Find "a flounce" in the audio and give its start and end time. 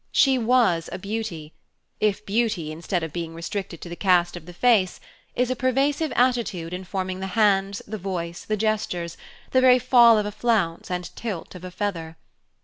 10.25-10.89